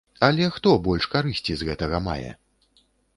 Але 0.27 0.45
хто 0.55 0.71
больш 0.87 1.05
карысці 1.13 1.57
з 1.59 1.67
гэтага 1.69 1.97
мае? 2.07 2.31